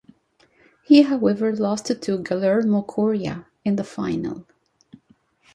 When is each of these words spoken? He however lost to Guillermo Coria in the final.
He 0.83 1.03
however 1.03 1.55
lost 1.55 1.85
to 1.85 2.17
Guillermo 2.17 2.81
Coria 2.81 3.45
in 3.63 3.75
the 3.75 3.83
final. 3.83 4.47